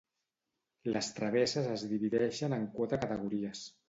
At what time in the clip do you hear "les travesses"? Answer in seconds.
0.95-1.69